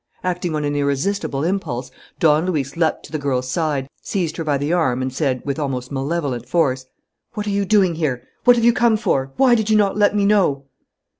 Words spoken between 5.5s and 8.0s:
almost malevolent force: "What are you doing